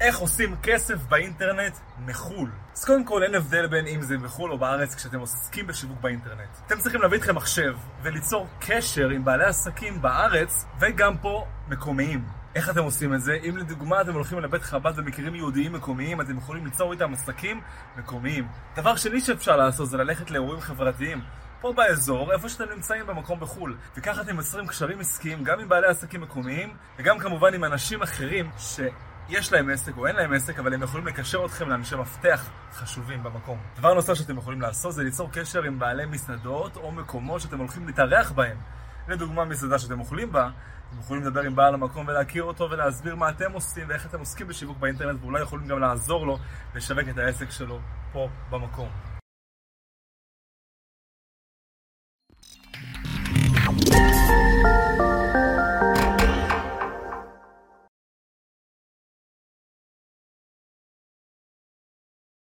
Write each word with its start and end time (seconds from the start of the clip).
איך 0.00 0.18
עושים 0.18 0.56
כסף 0.62 0.96
באינטרנט 1.08 1.76
מחו"ל. 2.06 2.50
אז 2.76 2.84
קודם 2.84 3.04
כל 3.04 3.22
אין 3.22 3.34
הבדל 3.34 3.66
בין 3.66 3.86
אם 3.86 4.02
זה 4.02 4.18
מחו"ל 4.18 4.52
או 4.52 4.58
בארץ 4.58 4.94
כשאתם 4.94 5.20
עוסקים 5.20 5.66
בשיווק 5.66 6.00
באינטרנט. 6.00 6.48
אתם 6.66 6.78
צריכים 6.78 7.02
להביא 7.02 7.16
איתכם 7.16 7.34
מחשב 7.34 7.76
וליצור 8.02 8.46
קשר 8.60 9.08
עם 9.08 9.24
בעלי 9.24 9.44
עסקים 9.44 10.02
בארץ 10.02 10.66
וגם 10.80 11.16
פה 11.16 11.46
מקומיים. 11.68 12.24
איך 12.54 12.70
אתם 12.70 12.82
עושים 12.82 13.14
את 13.14 13.20
זה? 13.20 13.38
אם 13.48 13.56
לדוגמה 13.56 14.00
אתם 14.00 14.14
הולכים 14.14 14.38
לבית 14.38 14.62
חב"ד 14.62 14.92
ומכירים 14.96 15.34
יהודיים 15.34 15.72
מקומיים, 15.72 16.20
אתם 16.20 16.38
יכולים 16.38 16.64
ליצור 16.64 16.92
איתם 16.92 17.12
עסקים 17.12 17.60
מקומיים. 17.96 18.48
דבר 18.76 18.96
שני 18.96 19.20
שאפשר 19.20 19.56
לעשות 19.56 19.90
זה 19.90 19.96
ללכת 19.96 20.30
לאירועים 20.30 20.60
חברתיים. 20.60 21.20
פה 21.60 21.72
באזור, 21.72 22.32
איפה 22.32 22.48
שאתם 22.48 22.72
נמצאים 22.74 23.06
במקום 23.06 23.40
בחו"ל. 23.40 23.76
וככה 23.96 24.20
אתם 24.20 24.36
יוצרים 24.36 24.66
קשרים 24.66 25.00
עסקיים 25.00 25.44
גם 25.44 25.60
עם 25.60 25.68
בעלי 25.68 25.86
עסקים 25.86 26.20
מקומיים, 26.20 26.76
וגם 26.98 27.18
כמובן 27.18 27.54
עם 27.54 27.64
אנשים 27.64 28.02
אחרים 28.02 28.50
שיש 29.28 29.52
להם 29.52 29.70
עסק 29.70 29.96
או 29.96 30.06
אין 30.06 30.16
להם 30.16 30.32
עסק, 30.32 30.58
אבל 30.58 30.74
הם 30.74 30.82
יכולים 30.82 31.06
לקשר 31.06 31.44
אתכם 31.44 31.68
לאנשי 31.68 31.96
מפתח 31.96 32.50
חשובים 32.72 33.22
במקום. 33.22 33.58
דבר 33.76 33.94
נוסף 33.94 34.14
שאתם 34.14 34.38
יכולים 34.38 34.60
לעשות 34.60 34.94
זה 34.94 35.02
ליצור 35.02 35.30
קשר 35.32 35.62
עם 35.62 35.78
בעלי 35.78 36.06
מסעדות 36.06 36.76
או 36.76 36.92
מקומות 36.92 37.40
שאתם 37.40 37.58
הולכים 37.58 37.86
להתארח 37.86 38.30
בהם. 38.30 38.56
לדוגמה 39.08 39.44
מסעדה 39.44 39.78
שאתם 39.78 40.00
אוכלים 40.00 40.32
בה, 40.32 40.50
אתם 40.88 40.98
יכולים 41.00 41.22
לדבר 41.22 41.40
עם 41.40 41.54
בעל 41.54 41.74
המקום 41.74 42.08
ולהכיר 42.08 42.42
אותו 42.42 42.70
ולהסביר 42.70 43.16
מה 43.16 43.28
אתם 43.28 43.52
עושים 43.52 43.88
ואיך 43.88 44.06
אתם 44.06 44.18
עוסקים 44.18 44.46
בשיווק 44.46 44.78
באינטרנט 44.78 45.22
ואולי 45.22 45.42
יכולים 45.42 45.68
גם 45.68 45.78
לעזור 45.78 46.26
לו 46.26 46.38
לשווק 46.74 47.08
את 47.10 47.18
העסק 47.18 47.50
שלו 47.50 47.80
פה 48.12 48.28
במקום. 48.50 49.07